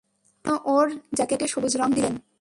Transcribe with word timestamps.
কেন 0.45 0.57
ওর 0.65 0.87
জ্যাকেটে 1.15 1.45
সবুজ 1.47 1.73
রং 1.77 1.89
দিলেন? 1.93 2.13